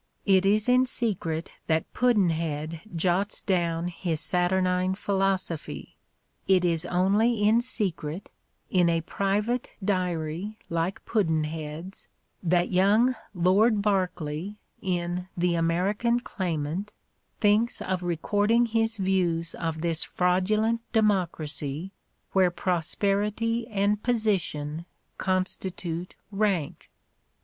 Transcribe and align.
It 0.25 0.47
is 0.47 0.67
in 0.67 0.87
secret 0.87 1.51
that 1.67 1.93
Pudd'nhead 1.93 2.81
jots 2.95 3.43
down 3.43 3.87
his 3.89 4.19
saturnine 4.19 4.95
philosophy; 4.95 5.95
it 6.47 6.65
is 6.65 6.87
only 6.87 7.43
in 7.43 7.61
secret, 7.61 8.31
in 8.71 8.89
a 8.89 9.01
private 9.01 9.75
diary 9.85 10.57
like 10.69 11.05
Pudd'nhead 11.05 11.93
's, 11.93 12.07
that 12.41 12.71
young 12.71 13.13
Lord 13.35 13.83
Berkeley, 13.83 14.57
in 14.81 15.27
"The 15.37 15.53
American 15.53 16.19
Claim 16.19 16.65
ant," 16.65 16.93
thinks 17.39 17.79
of 17.79 18.01
recording 18.01 18.65
his 18.65 18.97
views 18.97 19.53
of 19.53 19.81
this 19.81 20.03
fraudulent 20.03 20.81
democracy 20.93 21.91
where 22.31 22.49
"prosperity 22.49 23.67
and 23.67 24.01
position 24.01 24.85
constitute 25.19 26.15
rank." 26.31 26.89